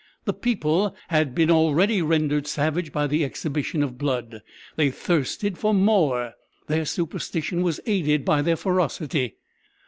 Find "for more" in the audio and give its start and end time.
5.59-6.33